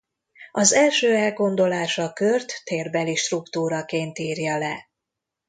[0.51, 4.89] Az első elgondolás a kört térbeli struktúraként írja le.